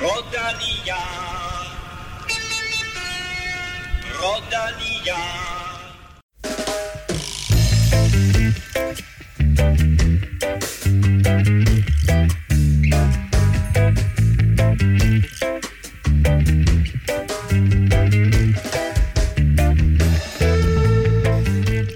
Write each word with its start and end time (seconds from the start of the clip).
Rodania. 0.00 0.96
Rodania. 4.20 5.16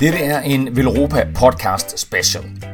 Dette 0.00 0.18
er 0.18 0.41
en 0.41 0.77
Velropa 0.77 1.25
podcast 1.34 1.98
special. 1.98 2.73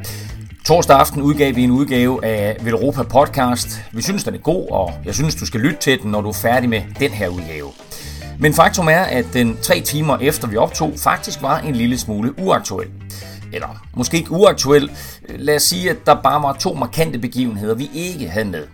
Torsdag 0.71 0.96
aften 0.96 1.23
udgav 1.23 1.57
vi 1.57 1.62
en 1.62 1.71
udgave 1.71 2.25
af 2.25 2.57
Velropa 2.61 3.02
podcast. 3.02 3.69
Vi 3.93 4.02
synes, 4.02 4.25
den 4.25 4.34
er 4.34 4.39
god, 4.39 4.70
og 4.70 4.93
jeg 5.05 5.14
synes, 5.14 5.34
du 5.34 5.46
skal 5.46 5.60
lytte 5.60 5.79
til 5.80 6.02
den, 6.02 6.10
når 6.10 6.20
du 6.20 6.29
er 6.29 6.33
færdig 6.33 6.69
med 6.69 6.83
den 7.01 7.10
her 7.10 7.29
udgave. 7.29 7.69
Men 8.38 8.55
faktum 8.55 8.88
er, 8.88 9.01
at 9.01 9.27
den 9.33 9.59
tre 9.62 9.80
timer 9.80 10.19
efter 10.19 10.48
vi 10.48 10.56
optog, 10.56 10.93
faktisk 10.96 11.43
var 11.43 11.59
en 11.59 11.74
lille 11.74 11.98
smule 11.98 12.38
uaktuel. 12.38 12.88
Eller 13.52 13.87
måske 13.95 14.16
ikke 14.16 14.30
uaktuel. 14.30 14.91
Lad 15.29 15.56
os 15.56 15.62
sige, 15.62 15.91
at 15.91 15.96
der 16.06 16.15
bare 16.23 16.43
var 16.43 16.52
to 16.52 16.74
markante 16.74 17.18
begivenheder, 17.18 17.74
vi 17.74 17.91
ikke 17.95 18.29
havde 18.29 18.48
med. 18.48 18.66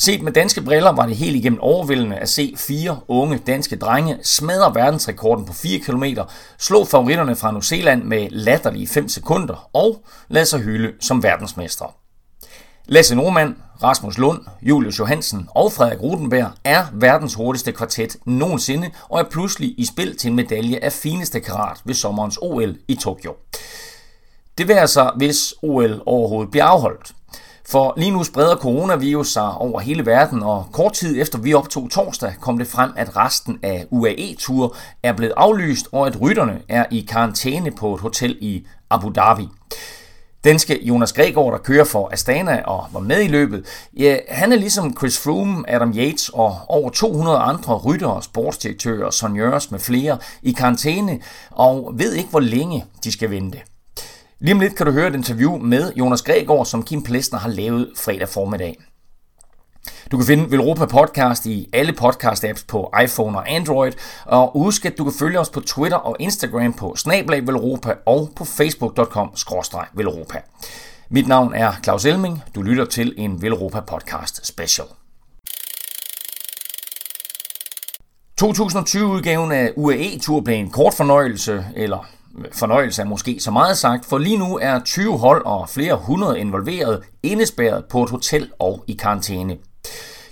Set 0.00 0.22
med 0.22 0.32
danske 0.32 0.62
briller 0.62 0.92
var 0.92 1.06
det 1.06 1.16
helt 1.16 1.36
igennem 1.36 1.60
overvældende 1.60 2.16
at 2.16 2.28
se 2.28 2.54
fire 2.56 3.00
unge 3.08 3.38
danske 3.46 3.76
drenge 3.76 4.18
smadre 4.22 4.74
verdensrekorden 4.74 5.44
på 5.46 5.52
4 5.52 5.78
km, 5.78 6.04
slå 6.58 6.84
favoritterne 6.84 7.36
fra 7.36 7.50
New 7.50 7.60
Zealand 7.60 8.02
med 8.02 8.30
latterlige 8.30 8.88
5 8.88 9.08
sekunder 9.08 9.70
og 9.72 10.04
lade 10.28 10.46
sig 10.46 10.60
hylde 10.60 10.92
som 11.00 11.22
verdensmestre. 11.22 11.86
Lasse 12.86 13.14
Normand, 13.14 13.54
Rasmus 13.82 14.18
Lund, 14.18 14.40
Julius 14.62 14.98
Johansen 14.98 15.48
og 15.54 15.72
Frederik 15.72 16.02
Rutenberg 16.02 16.50
er 16.64 16.84
verdens 16.92 17.34
hurtigste 17.34 17.72
kvartet 17.72 18.16
nogensinde 18.26 18.90
og 19.08 19.20
er 19.20 19.24
pludselig 19.30 19.74
i 19.78 19.86
spil 19.86 20.16
til 20.16 20.30
en 20.30 20.36
medalje 20.36 20.78
af 20.82 20.92
fineste 20.92 21.40
karat 21.40 21.80
ved 21.84 21.94
sommerens 21.94 22.38
OL 22.42 22.76
i 22.88 22.94
Tokyo. 22.94 23.34
Det 24.58 24.68
vil 24.68 24.74
altså, 24.74 25.12
hvis 25.16 25.54
OL 25.62 26.02
overhovedet 26.06 26.50
bliver 26.50 26.64
afholdt. 26.64 27.12
For 27.70 27.94
lige 27.96 28.10
nu 28.10 28.24
spreder 28.24 28.56
coronavirus 28.56 29.32
sig 29.32 29.54
over 29.54 29.80
hele 29.80 30.06
verden, 30.06 30.42
og 30.42 30.66
kort 30.72 30.92
tid 30.92 31.20
efter 31.20 31.38
vi 31.38 31.54
optog 31.54 31.90
torsdag, 31.90 32.34
kom 32.40 32.58
det 32.58 32.66
frem, 32.66 32.92
at 32.96 33.16
resten 33.16 33.58
af 33.62 33.86
UAE-tur 33.90 34.76
er 35.02 35.12
blevet 35.12 35.32
aflyst, 35.36 35.88
og 35.92 36.06
at 36.06 36.20
rytterne 36.20 36.62
er 36.68 36.84
i 36.90 37.06
karantæne 37.10 37.70
på 37.70 37.94
et 37.94 38.00
hotel 38.00 38.36
i 38.40 38.66
Abu 38.90 39.12
Dhabi. 39.14 39.48
Danske 40.44 40.84
Jonas 40.86 41.12
Gregor, 41.12 41.50
der 41.50 41.58
kører 41.58 41.84
for 41.84 42.12
Astana 42.12 42.62
og 42.62 42.86
var 42.92 43.00
med 43.00 43.22
i 43.22 43.28
løbet, 43.28 43.66
ja, 43.96 44.16
han 44.28 44.52
er 44.52 44.56
ligesom 44.56 44.96
Chris 44.96 45.18
Froome, 45.18 45.70
Adam 45.70 45.92
Yates 45.96 46.28
og 46.28 46.56
over 46.68 46.90
200 46.90 47.38
andre 47.38 47.74
ryttere, 47.74 48.22
sportsdirektører, 48.22 49.10
sonjørs 49.10 49.70
med 49.70 49.80
flere 49.80 50.18
i 50.42 50.52
karantæne, 50.52 51.20
og 51.50 51.92
ved 51.94 52.12
ikke, 52.12 52.30
hvor 52.30 52.40
længe 52.40 52.84
de 53.04 53.12
skal 53.12 53.30
vente. 53.30 53.58
Lige 54.42 54.54
om 54.54 54.60
lidt 54.60 54.76
kan 54.76 54.86
du 54.86 54.92
høre 54.92 55.08
et 55.08 55.14
interview 55.14 55.58
med 55.58 55.92
Jonas 55.96 56.22
Gregor, 56.22 56.64
som 56.64 56.82
Kim 56.82 57.02
Plesner 57.02 57.38
har 57.38 57.48
lavet 57.48 57.92
fredag 57.96 58.28
formiddag. 58.28 58.76
Du 60.10 60.16
kan 60.16 60.26
finde 60.26 60.50
Velropa 60.50 60.86
Podcast 60.86 61.46
i 61.46 61.68
alle 61.72 61.92
podcast-apps 62.00 62.64
på 62.68 62.92
iPhone 63.04 63.38
og 63.38 63.50
Android, 63.50 63.92
og 64.24 64.52
husk, 64.52 64.86
at 64.86 64.98
du 64.98 65.04
kan 65.04 65.12
følge 65.18 65.40
os 65.40 65.50
på 65.50 65.60
Twitter 65.60 65.96
og 65.96 66.16
Instagram 66.18 66.72
på 66.72 66.96
Snablag 66.96 67.46
Velropa 67.46 67.94
og 68.06 68.30
på 68.36 68.44
facebook.com 68.44 69.30
Velropa. 69.94 70.38
Mit 71.10 71.28
navn 71.28 71.54
er 71.54 71.72
Claus 71.84 72.04
Elming. 72.04 72.42
Du 72.54 72.62
lytter 72.62 72.84
til 72.84 73.14
en 73.16 73.42
Velropa 73.42 73.80
Podcast 73.80 74.46
Special. 74.46 74.86
2020-udgaven 78.42 79.52
af 79.52 79.72
UAE 79.76 80.18
Tour 80.18 80.40
blev 80.40 80.56
en 80.56 80.70
kort 80.70 80.94
fornøjelse, 80.94 81.66
eller 81.76 82.06
fornøjelse 82.52 83.02
er 83.02 83.06
måske 83.06 83.40
så 83.40 83.50
meget 83.50 83.76
sagt, 83.76 84.06
for 84.06 84.18
lige 84.18 84.38
nu 84.38 84.58
er 84.62 84.80
20 84.84 85.18
hold 85.18 85.44
og 85.44 85.68
flere 85.68 85.96
hundrede 85.96 86.40
involveret 86.40 87.02
indespærret 87.22 87.84
på 87.84 88.02
et 88.02 88.10
hotel 88.10 88.50
og 88.58 88.84
i 88.86 88.92
karantæne. 88.92 89.56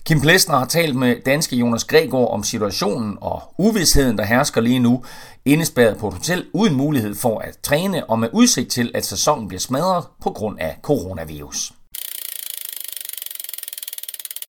Kim 0.08 0.20
Plesner 0.20 0.56
har 0.56 0.66
talt 0.66 0.96
med 0.96 1.16
danske 1.26 1.56
Jonas 1.56 1.84
Gregor 1.84 2.26
om 2.26 2.42
situationen 2.42 3.18
og 3.20 3.42
uvidsheden, 3.58 4.18
der 4.18 4.24
hersker 4.24 4.60
lige 4.60 4.78
nu, 4.78 5.04
indespærret 5.44 5.96
på 6.00 6.08
et 6.08 6.14
hotel 6.14 6.44
uden 6.54 6.76
mulighed 6.76 7.14
for 7.14 7.38
at 7.38 7.58
træne 7.62 8.10
og 8.10 8.18
med 8.18 8.28
udsigt 8.32 8.70
til, 8.70 8.90
at 8.94 9.04
sæsonen 9.04 9.48
bliver 9.48 9.60
smadret 9.60 10.04
på 10.22 10.30
grund 10.30 10.58
af 10.60 10.76
coronavirus. 10.82 11.72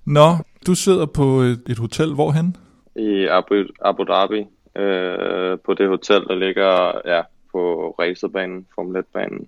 Nå, 0.06 0.30
du 0.68 0.76
sidder 0.76 1.06
på 1.06 1.42
et, 1.42 1.62
et 1.70 1.78
hotel, 1.78 2.14
hvorhen? 2.14 2.56
I 2.96 3.28
Abu, 3.28 3.56
Abu 3.86 4.04
Dhabi, 4.04 4.40
øh, 4.84 5.58
på 5.66 5.74
det 5.74 5.88
hotel, 5.90 6.22
der 6.30 6.36
ligger 6.36 6.72
ja, 7.06 7.22
på 7.52 7.96
racerbanen, 8.00 8.68
Formel 8.76 9.04
1-banen. 9.04 9.48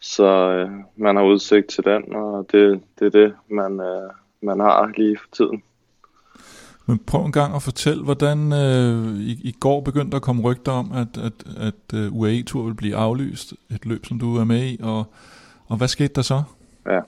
Så 0.00 0.50
øh, 0.50 0.70
man 0.96 1.16
har 1.16 1.22
udsigt 1.22 1.68
til 1.68 1.84
den, 1.84 2.14
og 2.14 2.46
det, 2.52 2.80
det 2.98 3.06
er 3.06 3.10
det, 3.10 3.34
man, 3.48 3.80
øh, 3.80 4.10
man 4.40 4.60
har 4.60 4.92
lige 4.96 5.18
for 5.18 5.28
tiden. 5.32 5.62
Men 6.86 6.98
prøv 6.98 7.24
en 7.24 7.32
gang 7.32 7.54
at 7.54 7.62
fortælle, 7.62 8.04
hvordan 8.04 8.52
øh, 8.52 9.20
i, 9.20 9.40
i 9.44 9.56
går 9.60 9.80
begyndte 9.80 10.16
at 10.16 10.22
komme 10.22 10.42
rygter 10.42 10.72
om, 10.72 10.92
at, 10.92 11.24
at, 11.24 11.32
at 11.56 11.94
uh, 11.94 12.00
øh, 12.00 12.12
UAE-tur 12.12 12.62
vil 12.62 12.74
blive 12.74 12.96
aflyst, 12.96 13.54
et 13.70 13.86
løb, 13.86 14.06
som 14.06 14.18
du 14.18 14.36
er 14.36 14.44
med 14.44 14.66
i, 14.66 14.78
og, 14.82 15.04
og 15.66 15.76
hvad 15.76 15.88
skete 15.88 16.12
der 16.14 16.22
så? 16.22 16.42
Ja. 16.86 17.00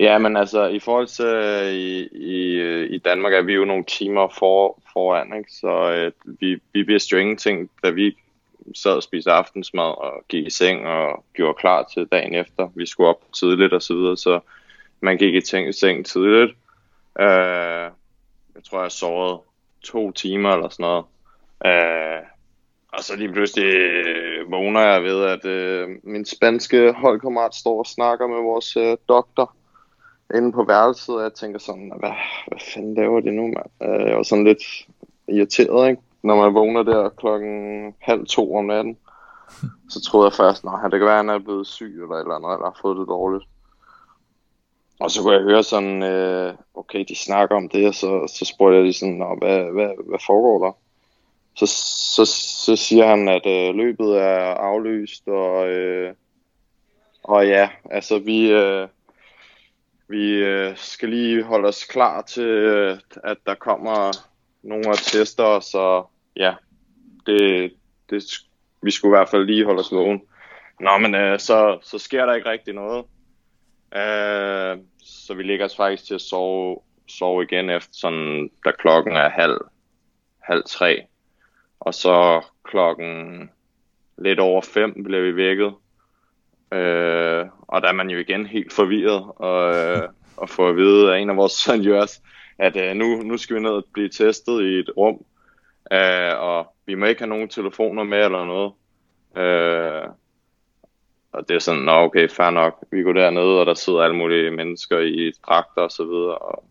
Ja, 0.00 0.18
men 0.18 0.36
altså 0.36 0.66
i 0.66 0.78
forhold 0.78 1.06
til 1.06 1.24
øh, 1.24 1.72
i, 1.72 2.08
i, 2.12 2.54
øh, 2.54 2.90
i 2.90 2.98
Danmark 2.98 3.32
er 3.32 3.42
vi 3.42 3.52
jo 3.52 3.64
nogle 3.64 3.84
timer 3.84 4.28
for, 4.38 4.78
foran, 4.92 5.38
ikke? 5.38 5.52
så 5.52 5.92
øh, 5.92 6.12
vi, 6.40 6.60
vi 6.72 6.82
vidste 6.82 7.12
jo 7.12 7.18
ingenting, 7.20 7.70
da 7.84 7.90
vi 7.90 8.16
sad 8.74 8.92
og 8.92 9.02
spiste 9.02 9.30
aftensmad 9.30 9.84
og 9.84 10.24
gik 10.28 10.46
i 10.46 10.50
seng 10.50 10.86
og 10.86 11.24
gjorde 11.32 11.58
klar 11.58 11.88
til 11.94 12.06
dagen 12.06 12.34
efter. 12.34 12.68
Vi 12.74 12.86
skulle 12.86 13.08
op 13.08 13.20
tidligt 13.32 13.72
og 13.72 13.82
så 13.82 13.94
videre, 13.94 14.16
så 14.16 14.40
man 15.00 15.18
gik 15.18 15.34
i 15.34 15.40
ting, 15.40 15.74
seng 15.74 16.06
tidligt. 16.06 16.50
Øh, 17.20 17.90
jeg 18.54 18.64
tror, 18.70 18.82
jeg 18.82 18.92
sovede 18.92 19.40
to 19.84 20.12
timer 20.12 20.50
eller 20.50 20.68
sådan 20.68 20.82
noget. 20.82 21.04
Øh, 21.66 22.22
og 22.92 23.04
så 23.04 23.16
lige 23.16 23.32
pludselig 23.32 23.74
øh, 23.74 24.50
vågner 24.50 24.80
jeg 24.80 25.02
ved, 25.02 25.24
at 25.24 25.44
øh, 25.44 25.88
min 26.02 26.24
spanske 26.24 26.92
holdkammerat 26.92 27.54
står 27.54 27.78
og 27.78 27.86
snakker 27.86 28.26
med 28.26 28.42
vores 28.42 28.76
øh, 28.76 28.96
doktor 29.08 29.54
inde 30.34 30.52
på 30.52 30.64
værelset, 30.64 31.16
og 31.16 31.22
jeg 31.22 31.34
tænker 31.34 31.58
sådan, 31.58 31.92
hvad, 31.98 32.12
hvad 32.48 32.58
fanden 32.74 32.94
laver 32.94 33.20
de 33.20 33.30
nu, 33.30 33.42
mand? 33.42 33.70
Øh, 33.82 34.08
jeg 34.08 34.16
var 34.16 34.22
sådan 34.22 34.44
lidt 34.44 34.62
irriteret, 35.28 35.90
ikke? 35.90 36.02
Når 36.22 36.36
man 36.36 36.54
vågner 36.54 36.82
der 36.82 37.08
klokken 37.08 37.94
halv 37.98 38.26
to 38.26 38.56
om 38.56 38.64
natten, 38.64 38.96
så 39.88 40.00
troede 40.00 40.26
jeg 40.26 40.36
først, 40.36 40.64
nej, 40.64 40.82
det 40.82 40.98
kan 40.98 41.06
være, 41.06 41.18
at 41.18 41.24
han 41.26 41.28
er 41.28 41.38
blevet 41.38 41.66
syg 41.66 41.98
eller 42.02 42.14
et 42.14 42.20
eller 42.20 42.34
andet, 42.34 42.52
eller 42.52 42.64
har 42.64 42.78
fået 42.82 42.98
det 42.98 43.08
dårligt. 43.08 43.44
Og 45.00 45.10
så 45.10 45.22
kunne 45.22 45.34
jeg 45.34 45.42
høre 45.42 45.62
sådan, 45.62 46.02
øh, 46.02 46.54
okay, 46.74 47.04
de 47.08 47.16
snakker 47.16 47.56
om 47.56 47.68
det, 47.68 47.88
og 47.88 47.94
så, 47.94 48.34
så 48.38 48.44
spurgte 48.44 48.76
jeg 48.76 48.84
lige 48.84 48.94
sådan, 48.94 49.14
Nå, 49.14 49.36
hvad, 49.38 49.72
hvad, 49.72 49.88
hvad 50.08 50.18
foregår 50.26 50.66
der? 50.66 50.72
Så, 51.56 51.66
så, 52.16 52.24
så 52.64 52.76
siger 52.76 53.06
han, 53.06 53.28
at 53.28 53.46
øh, 53.46 53.74
løbet 53.74 54.18
er 54.18 54.54
aflyst, 54.54 55.28
og, 55.28 55.68
øh, 55.68 56.14
og 57.22 57.46
ja, 57.46 57.68
altså 57.90 58.18
vi, 58.18 58.50
øh, 58.52 58.88
vi 60.10 60.32
øh, 60.32 60.76
skal 60.76 61.08
lige 61.08 61.42
holde 61.42 61.68
os 61.68 61.84
klar 61.84 62.22
til, 62.22 62.46
øh, 62.46 62.98
at 63.24 63.36
der 63.46 63.54
kommer 63.54 64.10
nogle 64.62 64.88
af 64.88 64.96
tester, 64.96 65.60
så 65.60 66.04
ja, 66.36 66.54
det, 67.26 67.72
det, 68.10 68.24
vi 68.82 68.90
skulle 68.90 69.16
i 69.16 69.18
hvert 69.18 69.28
fald 69.28 69.44
lige 69.44 69.64
holde 69.64 69.80
os 69.80 69.92
vågen. 69.92 70.22
Nå, 70.80 70.98
men 70.98 71.14
øh, 71.14 71.38
så, 71.38 71.78
så 71.82 71.98
sker 71.98 72.26
der 72.26 72.34
ikke 72.34 72.50
rigtig 72.50 72.74
noget. 72.74 73.04
Øh, 73.94 74.78
så 75.02 75.34
vi 75.34 75.42
ligger 75.42 75.64
os 75.64 75.76
faktisk 75.76 76.04
til 76.04 76.14
at 76.14 76.20
sove, 76.20 76.80
sove 77.08 77.42
igen 77.42 77.70
efter 77.70 77.92
sådan, 77.92 78.50
da 78.64 78.70
klokken 78.70 79.16
er 79.16 79.28
halv, 79.28 79.58
halv 80.40 80.62
tre. 80.66 81.02
Og 81.80 81.94
så 81.94 82.44
klokken 82.64 83.50
lidt 84.18 84.40
over 84.40 84.62
fem 84.62 85.04
bliver 85.04 85.22
vi 85.22 85.36
vækket. 85.36 85.74
Øh, 86.72 87.46
og 87.68 87.82
der 87.82 87.88
er 87.88 87.92
man 87.92 88.10
jo 88.10 88.18
igen 88.18 88.46
helt 88.46 88.72
forvirret 88.72 89.24
og, 89.36 89.74
øh, 89.74 90.08
og 90.36 90.48
får 90.48 90.68
at 90.68 90.76
vide 90.76 91.14
af 91.14 91.18
en 91.18 91.30
af 91.30 91.36
vores 91.36 91.52
seniors, 91.52 92.22
at 92.58 92.76
øh, 92.76 92.96
nu, 92.96 93.22
nu 93.22 93.36
skal 93.36 93.56
vi 93.56 93.60
ned 93.60 93.70
og 93.70 93.84
blive 93.92 94.08
testet 94.08 94.62
i 94.62 94.78
et 94.78 94.90
rum, 94.96 95.24
øh, 95.92 96.38
og 96.38 96.74
vi 96.86 96.94
må 96.94 97.06
ikke 97.06 97.20
have 97.20 97.28
nogen 97.28 97.48
telefoner 97.48 98.04
med 98.04 98.24
eller 98.24 98.44
noget. 98.44 98.72
Øh, 99.36 100.08
og 101.32 101.48
det 101.48 101.54
er 101.54 101.58
sådan, 101.58 101.82
nå 101.82 101.92
okay, 101.92 102.28
fair 102.28 102.50
nok, 102.50 102.84
vi 102.90 103.02
går 103.02 103.12
dernede, 103.12 103.60
og 103.60 103.66
der 103.66 103.74
sidder 103.74 104.00
alle 104.00 104.16
mulige 104.16 104.50
mennesker 104.50 104.98
i 104.98 105.32
dragter 105.46 105.82
og 105.82 105.90
så 105.90 106.04
videre, 106.04 106.38
og 106.38 106.64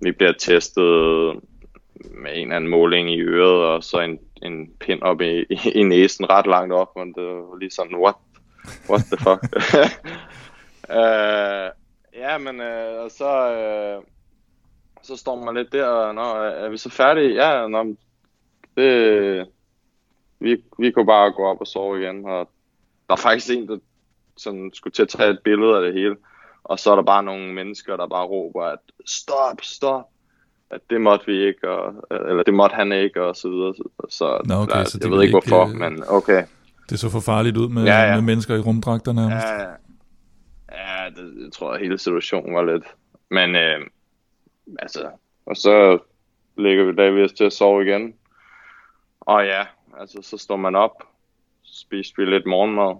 vi 0.00 0.12
bliver 0.12 0.32
testet 0.32 1.40
med 1.94 2.30
en 2.34 2.42
eller 2.42 2.56
anden 2.56 2.70
måling 2.70 3.10
i 3.10 3.20
øret, 3.20 3.64
og 3.64 3.84
så 3.84 4.00
en, 4.00 4.18
en 4.42 4.72
pind 4.80 5.02
op 5.02 5.20
i, 5.20 5.40
i, 5.50 5.58
i 5.74 5.82
næsen 5.82 6.30
ret 6.30 6.46
langt 6.46 6.72
op, 6.72 6.96
men 6.96 7.12
det 7.12 7.24
var 7.24 7.58
lige 7.58 7.70
sådan, 7.70 7.96
what, 7.96 8.14
what 8.88 9.04
the 9.10 9.16
fuck? 9.16 9.42
uh, 10.90 11.68
ja, 12.22 12.38
men 12.38 12.60
uh, 12.60 13.10
så, 13.10 13.30
uh, 13.98 14.04
så 15.02 15.16
står 15.16 15.44
man 15.44 15.54
lidt 15.54 15.72
der, 15.72 15.84
og 15.84 16.14
nå, 16.14 16.34
er 16.44 16.68
vi 16.68 16.76
så 16.76 16.90
færdige? 16.90 17.34
Ja, 17.34 17.66
nå, 17.66 17.96
det, 18.76 19.46
vi, 20.40 20.56
vi 20.78 20.90
kunne 20.90 21.06
bare 21.06 21.32
gå 21.32 21.46
op 21.46 21.60
og 21.60 21.66
sove 21.66 22.02
igen, 22.02 22.24
og 22.24 22.48
der 23.06 23.12
er 23.14 23.16
faktisk 23.16 23.50
en, 23.50 23.68
der 23.68 23.78
sådan 24.36 24.70
skulle 24.74 24.92
til 24.92 25.02
at 25.02 25.08
tage 25.08 25.30
et 25.30 25.40
billede 25.44 25.76
af 25.76 25.82
det 25.82 25.94
hele, 25.94 26.16
og 26.64 26.78
så 26.78 26.90
er 26.90 26.96
der 26.96 27.02
bare 27.02 27.22
nogle 27.22 27.54
mennesker, 27.54 27.96
der 27.96 28.06
bare 28.06 28.26
råber, 28.26 28.64
at 28.64 28.78
stop, 29.06 29.62
stop, 29.62 30.04
at 30.70 30.80
det 30.90 31.00
måtte 31.00 31.26
vi 31.26 31.46
ikke, 31.46 31.70
og, 31.70 31.94
eller 32.10 32.42
det 32.42 32.54
måtte 32.54 32.74
han 32.74 32.92
ikke, 32.92 33.22
og 33.22 33.36
så 33.36 33.48
videre. 33.48 33.74
Så, 34.08 34.40
Nå, 34.44 34.54
okay, 34.54 34.78
der, 34.78 34.84
så 34.84 34.98
jeg 35.02 35.10
ved 35.10 35.22
ikke 35.22 35.32
hvorfor, 35.32 35.66
ikke, 35.66 35.78
men 35.78 36.04
okay. 36.08 36.44
Det 36.90 36.98
så 36.98 37.08
for 37.10 37.20
farligt 37.20 37.56
ud 37.56 37.68
med, 37.68 37.84
Ja, 37.84 38.00
ja. 38.02 38.14
med 38.14 38.22
mennesker 38.22 38.54
i 38.54 38.58
rumdragter 38.60 39.12
nærmest. 39.12 39.46
Ja, 39.46 39.60
ja 40.72 41.10
det, 41.10 41.42
jeg 41.44 41.52
tror, 41.52 41.72
at 41.72 41.80
hele 41.80 41.98
situationen 41.98 42.54
var 42.54 42.62
lidt. 42.72 42.84
Men 43.30 43.56
øh, 43.56 43.80
altså, 44.78 45.10
og 45.46 45.56
så 45.56 45.98
ligger 46.58 46.84
vi 46.84 46.92
der 46.92 47.10
vi 47.10 47.22
os 47.24 47.32
til 47.32 47.44
at 47.44 47.52
sove 47.52 47.86
igen. 47.86 48.14
Og 49.20 49.44
ja, 49.44 49.62
altså 50.00 50.18
så 50.22 50.38
står 50.38 50.56
man 50.56 50.74
op, 50.76 50.92
spiser 51.62 52.14
vi 52.16 52.24
lidt 52.24 52.46
morgenmad, 52.46 52.90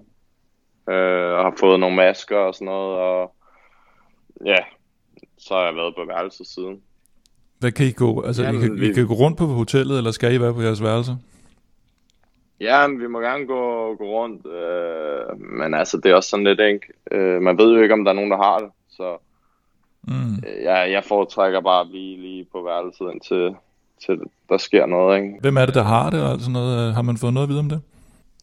øh, 0.95 1.33
og 1.39 1.45
har 1.45 1.55
fået 1.61 1.81
nogle 1.81 1.97
masker 1.97 2.37
og 2.37 2.55
sådan 2.55 2.67
noget, 2.67 2.99
og 2.99 3.35
ja, 4.47 4.57
så 5.39 5.55
har 5.55 5.65
jeg 5.65 5.75
været 5.77 5.95
på 5.95 6.05
værelset 6.07 6.47
siden. 6.47 6.81
Hvad 7.59 7.73
kan 7.73 7.87
I 7.87 7.93
gå? 7.93 8.23
Altså, 8.23 8.43
Jamen, 8.43 8.61
I, 8.63 8.67
kan, 8.67 8.77
I 8.77 8.81
vi- 8.81 8.93
kan 8.93 9.07
gå 9.07 9.15
rundt 9.15 9.39
på 9.39 9.45
hotellet, 9.47 9.99
eller 9.99 10.11
skal 10.11 10.35
I 10.35 10.41
være 10.41 10.55
på 10.55 10.61
jeres 10.63 10.83
værelse? 10.83 11.17
Ja, 12.61 12.87
men 12.87 13.01
vi 13.01 13.07
må 13.07 13.21
gerne 13.21 13.47
gå, 13.47 13.95
gå 13.95 14.05
rundt, 14.05 14.47
øh, 14.47 15.41
men 15.41 15.75
altså 15.75 15.97
det 15.97 16.11
er 16.11 16.15
også 16.15 16.31
sådan 16.31 16.45
lidt, 16.45 16.61
ikke? 16.61 16.87
Øh, 17.11 17.43
man 17.43 17.59
ved 17.59 17.75
jo 17.75 17.83
ikke, 17.83 17.95
om 17.95 18.05
der 18.05 18.11
er 18.11 18.15
nogen, 18.17 18.31
der 18.31 18.37
har 18.37 18.59
det, 18.59 18.71
så 18.91 19.19
Mm. 20.09 20.35
øh, 20.49 20.63
jeg, 20.63 20.91
jeg 20.93 21.05
foretrækker 21.05 21.61
bare 21.61 21.81
at 21.81 21.89
blive 21.89 22.21
lige 22.21 22.47
på 22.53 22.63
værelset, 22.63 23.11
indtil 23.13 23.57
til 24.05 24.21
der 24.49 24.59
sker 24.59 24.87
noget, 24.87 25.17
ikke? 25.17 25.39
Hvem 25.41 25.57
er 25.57 25.67
det, 25.67 25.75
der 25.75 25.83
har 25.83 26.11
det, 26.11 26.23
og 26.23 26.31
alt 26.31 26.41
sådan 26.41 26.53
noget? 26.53 26.95
Har 26.95 27.03
man 27.03 27.17
fået 27.17 27.35
noget 27.35 27.47
at 27.47 27.51
vide 27.51 27.61
om 27.61 27.69
det? 27.69 27.81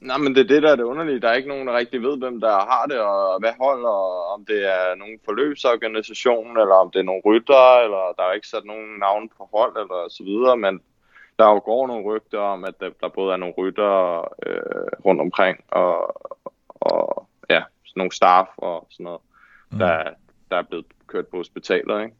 Nej, 0.02 0.18
men 0.18 0.36
det 0.36 0.42
er 0.42 0.48
det, 0.54 0.64
der 0.64 0.72
er 0.72 0.76
det 0.76 0.84
underlige. 0.84 1.22
Der 1.22 1.30
er 1.30 1.34
ikke 1.34 1.50
nogen, 1.50 1.68
der 1.68 1.78
rigtig 1.78 2.02
ved, 2.02 2.18
hvem 2.18 2.42
der 2.42 2.52
har 2.72 2.86
det, 2.90 3.00
og 3.00 3.40
hvad 3.40 3.54
hold, 3.64 3.84
og 3.86 4.26
om 4.34 4.46
det 4.46 4.60
er 4.76 4.96
nogen 4.96 5.18
forløbsorganisation, 5.26 6.58
eller 6.62 6.76
om 6.76 6.92
det 6.92 7.00
er 7.00 7.10
nogle 7.10 7.22
rytter, 7.26 7.66
eller 7.86 8.04
der 8.18 8.24
er 8.24 8.34
ikke 8.34 8.48
sat 8.48 8.66
nogen 8.66 9.00
navn 9.00 9.30
på 9.38 9.50
hold, 9.56 9.74
eller 9.84 10.00
så 10.10 10.24
videre, 10.24 10.58
men 10.58 10.82
der 11.40 11.46
jo 11.46 11.62
går 11.66 11.88
nogle 11.88 12.06
rygter 12.06 12.40
om, 12.40 12.64
at 12.64 12.80
der, 12.80 12.90
der 13.02 13.10
både 13.10 13.34
er 13.34 13.38
nogle 13.38 13.56
rytter 13.58 14.20
øh, 14.46 14.88
rundt 15.06 15.22
omkring, 15.22 15.64
og, 15.68 16.22
og 16.70 17.28
ja, 17.50 17.64
sådan 17.86 18.00
nogle 18.00 18.12
staff 18.12 18.50
og 18.58 18.88
sådan 18.90 19.04
noget, 19.04 19.22
mm. 19.72 19.78
der, 19.78 20.04
der 20.52 20.58
er 20.58 20.64
blevet 20.64 20.86
kørt 21.08 21.28
på 21.28 21.38
hospitaler, 21.38 22.02
ikke? 22.02 22.16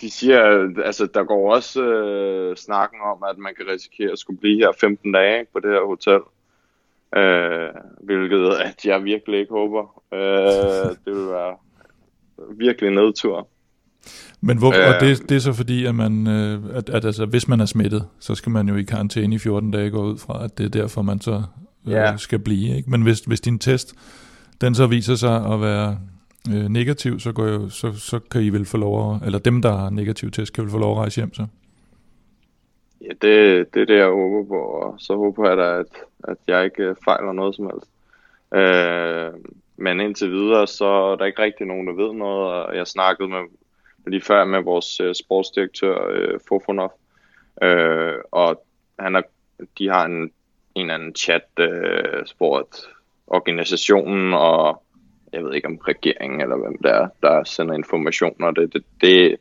De 0.00 0.10
siger, 0.10 0.40
altså 0.84 1.06
der 1.06 1.24
går 1.24 1.54
også 1.54 1.82
øh, 1.82 2.56
snakken 2.56 3.00
om, 3.00 3.22
at 3.30 3.38
man 3.38 3.54
kan 3.54 3.66
risikere 3.66 4.12
at 4.12 4.18
skulle 4.18 4.40
blive 4.40 4.58
her 4.58 4.72
15 4.80 5.12
dage 5.12 5.40
ikke, 5.40 5.52
på 5.52 5.60
det 5.60 5.70
her 5.70 5.86
hotel. 5.86 6.20
Øh, 7.16 7.70
hvilket 8.00 8.54
at 8.54 8.84
jeg 8.84 9.04
virkelig 9.04 9.40
ikke 9.40 9.52
håber. 9.52 10.02
Øh, 10.12 10.96
det 11.04 11.14
vil 11.14 11.28
være 11.28 11.56
virkelig 12.50 12.90
nedtur. 12.90 13.48
Men 14.40 14.58
hvor, 14.58 14.68
Øh. 14.74 14.94
og 14.94 15.00
det, 15.00 15.28
det 15.28 15.36
er 15.36 15.40
så 15.40 15.52
fordi, 15.52 15.84
at, 15.84 15.94
man, 15.94 16.26
øh, 16.26 16.60
at, 16.74 16.88
at 16.90 17.04
altså, 17.04 17.26
hvis 17.26 17.48
man 17.48 17.60
er 17.60 17.66
smittet, 17.66 18.06
så 18.20 18.34
skal 18.34 18.52
man 18.52 18.68
jo 18.68 18.76
i 18.76 18.82
karantæne 18.82 19.34
i 19.34 19.38
14 19.38 19.70
dage 19.70 19.90
gå 19.90 20.02
ud 20.02 20.18
fra, 20.18 20.44
at 20.44 20.58
det 20.58 20.64
er 20.66 20.70
derfor, 20.70 21.02
man 21.02 21.20
så 21.20 21.42
øh, 21.86 21.92
Ja. 21.92 22.16
skal 22.16 22.38
blive. 22.38 22.76
Ikke? 22.76 22.90
Men 22.90 23.02
hvis, 23.02 23.20
hvis 23.20 23.40
din 23.40 23.58
test, 23.58 23.94
den 24.60 24.74
så 24.74 24.86
viser 24.86 25.14
sig 25.14 25.52
at 25.52 25.60
være 25.60 25.98
øh, 26.54 26.68
negativ, 26.68 27.20
så, 27.20 27.32
går 27.32 27.46
jo, 27.46 27.68
så, 27.68 27.92
så 27.92 28.18
kan 28.18 28.42
I 28.42 28.48
vel 28.48 28.64
få 28.64 28.76
lov 28.76 29.14
at, 29.14 29.22
eller 29.26 29.38
dem, 29.38 29.62
der 29.62 29.76
har 29.76 29.90
negativ 29.90 30.30
test, 30.30 30.52
kan 30.52 30.64
vel 30.64 30.70
få 30.70 30.78
lov 30.78 30.92
at 30.92 30.98
rejse 30.98 31.20
hjem 31.20 31.34
så. 31.34 31.46
Ja, 33.00 33.08
det, 33.22 33.74
det 33.74 33.82
er 33.82 33.86
det, 33.86 33.96
jeg 33.96 34.06
håber 34.06 34.48
på, 34.48 34.54
og 34.60 34.94
så 34.98 35.16
håber 35.16 35.48
jeg 35.48 35.56
da, 35.56 35.78
at, 35.78 35.86
at 36.24 36.36
jeg 36.46 36.64
ikke 36.64 36.82
øh, 36.82 36.94
fejler 37.04 37.32
noget 37.32 37.54
som 37.54 37.70
helst. 37.72 37.90
Øh, 38.54 39.32
men 39.76 40.00
indtil 40.00 40.30
videre, 40.30 40.66
så 40.66 40.84
er 40.86 41.16
der 41.16 41.24
ikke 41.24 41.42
rigtig 41.42 41.66
nogen, 41.66 41.86
der 41.86 41.92
ved 41.92 42.12
noget, 42.12 42.52
og 42.52 42.76
jeg 42.76 42.86
snakkede 42.86 43.28
med, 43.28 43.38
lige 44.08 44.20
før 44.20 44.44
med 44.44 44.62
vores 44.62 45.00
øh, 45.00 45.14
sportsdirektør, 45.14 46.08
øh, 46.10 46.40
Fofonov, 46.48 46.98
øh, 47.62 48.14
og 48.30 48.64
han 48.98 49.16
er, 49.16 49.22
de 49.78 49.88
har 49.88 50.04
en, 50.04 50.22
en 50.22 50.30
eller 50.74 50.94
anden 50.94 51.14
chat, 51.14 51.48
øh, 51.58 52.24
hvor 52.38 52.58
at 52.58 52.80
organisationen 53.26 54.34
og 54.34 54.82
jeg 55.32 55.44
ved 55.44 55.54
ikke 55.54 55.68
om 55.68 55.76
regeringen 55.76 56.40
eller 56.40 56.56
hvem 56.56 56.78
der 56.82 56.94
er, 56.94 57.08
der 57.22 57.44
sender 57.44 57.74
informationer. 57.74 58.50
Det, 58.50 58.72
det, 58.72 58.84
det, 59.00 59.36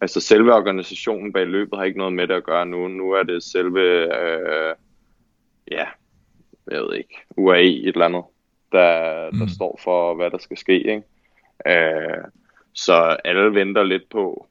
altså 0.00 0.20
selve 0.20 0.54
organisationen 0.54 1.32
bag 1.32 1.46
løbet 1.46 1.78
har 1.78 1.84
ikke 1.84 1.98
noget 1.98 2.12
med 2.12 2.26
det 2.28 2.34
at 2.34 2.44
gøre 2.44 2.66
nu. 2.66 2.88
Nu 2.88 3.12
er 3.12 3.22
det 3.22 3.42
selve, 3.42 3.80
øh, 4.20 4.74
ja, 5.70 5.86
jeg 6.70 6.82
ved 6.82 6.94
ikke, 6.94 7.14
UAE 7.36 7.64
et 7.64 7.88
eller 7.88 8.04
andet, 8.04 8.24
der, 8.72 8.90
der 9.30 9.44
Mm. 9.44 9.48
står 9.48 9.80
for, 9.84 10.14
hvad 10.14 10.30
der 10.30 10.38
skal 10.38 10.56
ske. 10.56 10.78
Ikke? 10.78 11.02
Øh, 11.66 12.24
så 12.74 13.16
alle 13.24 13.54
venter 13.54 13.82
lidt 13.82 14.08
på, 14.10 14.46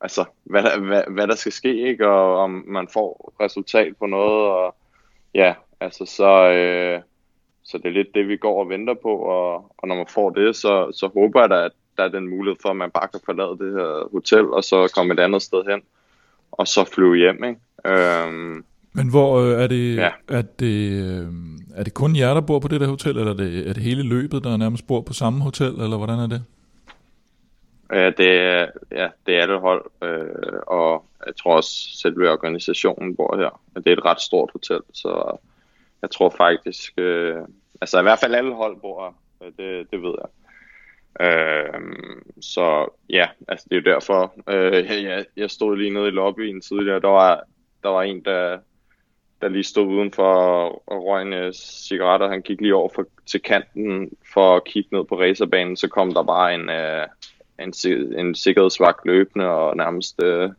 altså, 0.00 0.24
hvad, 0.44 0.62
der- 0.62 0.80
hvad, 0.80 1.02
hvad 1.08 1.26
der 1.26 1.34
skal 1.34 1.52
ske, 1.52 1.88
ikke? 1.88 2.08
og 2.08 2.36
om 2.36 2.64
man 2.68 2.88
får 2.92 3.34
resultat 3.40 3.96
på 3.98 4.06
noget, 4.06 4.46
og 4.50 4.74
ja, 5.34 5.54
altså 5.80 6.04
så, 6.06 6.50
øh, 6.50 7.00
så 7.64 7.78
det 7.78 7.86
er 7.86 7.90
lidt 7.92 8.14
det, 8.14 8.28
vi 8.28 8.36
går 8.36 8.60
og 8.62 8.68
venter 8.68 8.94
på, 9.02 9.08
og, 9.16 9.54
og 9.78 9.88
når 9.88 9.94
man 9.94 10.06
får 10.14 10.30
det, 10.30 10.56
så, 10.56 10.92
så 10.92 11.10
håber 11.14 11.40
jeg 11.40 11.50
da, 11.50 11.64
at 11.64 11.72
der 11.96 12.04
er 12.04 12.08
den 12.08 12.28
mulighed 12.28 12.56
for, 12.62 12.68
at 12.68 12.76
man 12.76 12.90
bare 12.90 13.08
kan 13.08 13.20
forlade 13.24 13.58
det 13.64 13.72
her 13.72 14.08
hotel, 14.12 14.44
og 14.46 14.64
så 14.64 14.92
komme 14.94 15.14
et 15.14 15.20
andet 15.20 15.42
sted 15.42 15.62
hen, 15.70 15.80
og 16.52 16.66
så 16.68 16.84
flyve 16.94 17.16
hjem, 17.16 17.44
ikke? 17.44 17.60
Øhm, 17.86 18.64
Men 18.92 19.10
hvor 19.10 19.38
øh, 19.40 19.62
er 19.62 19.66
det, 19.66 19.96
Ja. 19.96 20.10
er 20.28 20.42
det, 20.42 21.02
øh, 21.02 21.26
er 21.76 21.84
det 21.84 21.94
kun 21.94 22.16
jer, 22.16 22.34
der 22.34 22.40
bor 22.40 22.58
på 22.58 22.68
det 22.68 22.80
der 22.80 22.86
hotel, 22.88 23.18
eller 23.18 23.32
er 23.32 23.36
det, 23.36 23.68
er 23.68 23.72
det 23.72 23.82
hele 23.82 24.02
løbet, 24.02 24.44
der 24.44 24.56
nærmest 24.56 24.86
bor 24.86 25.00
på 25.00 25.12
samme 25.12 25.40
hotel, 25.42 25.72
eller 25.80 25.96
hvordan 25.96 26.18
er 26.18 26.26
det? 26.26 26.42
Ja, 27.92 28.10
det, 28.10 28.40
er, 28.40 28.66
ja, 28.90 29.08
det 29.26 29.36
er 29.36 29.46
det 29.46 29.60
hold, 29.60 29.90
øh, 30.02 30.60
og 30.66 31.04
jeg 31.26 31.36
tror 31.36 31.56
også, 31.56 31.70
selve 32.02 32.30
organisationen 32.30 33.16
bor 33.16 33.36
her. 33.36 33.60
Det 33.76 33.86
er 33.86 33.92
et 33.92 34.04
ret 34.04 34.20
stort 34.20 34.50
hotel, 34.52 34.80
så 34.92 35.38
jeg 36.02 36.10
tror 36.10 36.30
faktisk, 36.30 36.92
øh, 36.98 37.36
altså 37.80 37.98
i 37.98 38.02
hvert 38.02 38.18
fald 38.18 38.34
alle 38.34 38.54
hold 38.54 38.80
bor 38.80 39.02
her, 39.02 39.46
øh, 39.46 39.52
det, 39.58 39.90
det 39.90 40.02
ved 40.02 40.14
jeg. 40.18 40.28
Øh, 41.20 41.80
så 42.40 42.88
ja, 43.08 43.28
altså 43.48 43.66
det 43.70 43.76
er 43.76 43.80
jo 43.80 43.94
derfor, 43.94 44.34
øh, 44.48 45.04
jeg, 45.04 45.24
jeg 45.36 45.50
stod 45.50 45.76
lige 45.76 45.90
nede 45.90 46.08
i 46.08 46.10
lobbyen 46.10 46.60
tidligere, 46.60 47.00
der 47.00 47.08
var, 47.08 47.42
der 47.82 47.88
var 47.88 48.02
en, 48.02 48.24
der, 48.24 48.58
der 49.42 49.48
lige 49.48 49.64
stod 49.64 49.86
udenfor 49.86 50.34
og 50.86 51.04
røg 51.04 51.22
en 51.22 51.32
øh, 51.32 51.52
cigaret, 51.52 52.22
og 52.22 52.30
han 52.30 52.42
gik 52.42 52.60
lige 52.60 52.74
over 52.74 52.88
for, 52.94 53.06
til 53.26 53.42
kanten 53.42 54.10
for 54.32 54.56
at 54.56 54.64
kigge 54.64 54.96
ned 54.96 55.04
på 55.04 55.20
racerbanen, 55.20 55.76
så 55.76 55.88
kom 55.88 56.14
der 56.14 56.22
bare 56.22 56.54
en, 56.54 56.70
øh, 56.70 57.06
en, 57.60 57.72
en 58.18 58.34
sikkerhedsvagt 58.34 59.06
løbende 59.06 59.46
og 59.46 59.76
nærmest, 59.76 60.22
øh, 60.22 60.50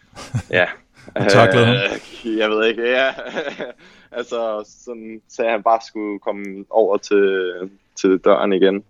ja. 0.50 0.66
Og 1.14 1.28
taklede 1.28 1.66
ham. 1.66 1.74
Øh, 1.74 2.38
jeg 2.40 2.50
ved 2.50 2.66
ikke, 2.66 2.90
ja. 2.90 3.08
altså, 4.18 4.64
sådan 4.84 5.20
sagde 5.28 5.50
han 5.50 5.62
bare 5.62 5.80
skulle 5.88 6.18
komme 6.18 6.64
over 6.70 6.96
til, 6.96 7.52
til 8.00 8.18
døren 8.18 8.52
igen. 8.52 8.84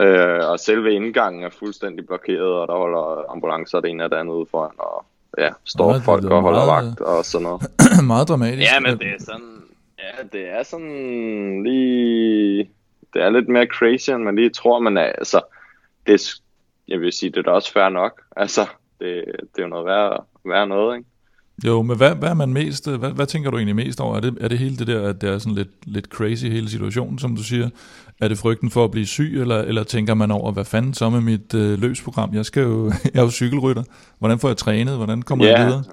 Øh, 0.00 0.50
og 0.50 0.60
selve 0.60 0.92
indgangen 0.94 1.44
er 1.44 1.50
fuldstændig 1.58 2.06
blokeret, 2.06 2.52
og 2.52 2.68
der 2.68 2.74
holder 2.74 3.30
ambulancer 3.32 3.80
det 3.80 3.90
ene 3.90 4.04
og 4.04 4.10
det 4.10 4.16
andet 4.16 4.34
ude 4.34 4.46
foran, 4.50 4.70
og 4.78 5.04
ja, 5.38 5.48
står 5.64 5.92
det 5.92 6.02
folk 6.02 6.24
og 6.24 6.42
holder 6.42 6.66
meget- 6.66 6.86
vagt 6.86 7.00
og 7.00 7.24
sådan 7.24 7.42
noget. 7.42 7.62
Meget 8.06 8.28
dramatisk. 8.28 8.72
Ja, 8.72 8.80
men 8.80 8.98
det 8.98 9.06
er 9.06 9.18
sådan, 9.24 9.62
ja, 9.98 10.22
det 10.32 10.48
er 10.48 10.62
sådan 10.62 11.62
lige, 11.62 12.70
det 13.14 13.22
er 13.22 13.30
lidt 13.30 13.48
mere 13.48 13.66
crazy, 13.66 14.10
end 14.10 14.22
man 14.22 14.36
lige 14.36 14.50
tror, 14.50 14.78
men 14.78 14.98
altså, 14.98 15.40
det 16.06 16.14
er, 16.14 16.34
jeg 16.88 17.00
vil 17.00 17.12
sige, 17.12 17.30
det 17.30 17.38
er 17.38 17.42
da 17.42 17.50
også 17.50 17.72
fair 17.72 17.88
nok. 17.88 18.22
Altså, 18.36 18.60
det, 19.00 19.24
det 19.26 19.58
er 19.58 19.62
jo 19.62 19.68
noget 19.68 19.86
værre, 19.86 20.18
værre 20.44 20.66
noget, 20.66 20.96
ikke? 20.98 21.08
Jo, 21.66 21.82
men 21.82 21.96
hvad, 21.96 22.14
hvad 22.14 22.28
er 22.28 22.34
man 22.34 22.52
mest, 22.52 22.90
hvad, 22.90 23.10
hvad 23.12 23.26
tænker 23.26 23.50
du 23.50 23.56
egentlig 23.56 23.76
mest 23.76 24.00
over? 24.00 24.16
Er 24.16 24.20
det, 24.20 24.38
er 24.40 24.48
det 24.48 24.58
hele 24.58 24.76
det 24.76 24.86
der, 24.86 25.08
at 25.08 25.20
det 25.20 25.28
er 25.30 25.38
sådan 25.38 25.54
lidt, 25.54 25.68
lidt 25.86 26.06
crazy 26.06 26.44
hele 26.44 26.70
situationen, 26.70 27.18
som 27.18 27.36
du 27.36 27.42
siger? 27.42 27.70
Er 28.20 28.28
det 28.28 28.38
frygten 28.38 28.70
for 28.70 28.84
at 28.84 28.90
blive 28.90 29.06
syg, 29.06 29.40
eller, 29.40 29.58
eller 29.58 29.84
tænker 29.84 30.14
man 30.14 30.30
over, 30.30 30.52
hvad 30.52 30.64
fanden 30.64 30.94
så 30.94 31.10
med 31.10 31.20
mit 31.20 31.54
øh, 31.54 31.78
løbsprogram? 31.78 32.34
Jeg, 32.34 32.44
skal 32.46 32.62
jo, 32.62 32.86
jeg 33.14 33.20
er 33.20 33.22
jo 33.22 33.30
cykelrytter. 33.30 33.82
Hvordan 34.18 34.38
får 34.38 34.48
jeg 34.48 34.56
trænet? 34.56 34.96
Hvordan 34.96 35.22
kommer 35.22 35.44
jeg 35.46 35.58
Ja. 35.58 35.64
videre? 35.64 35.84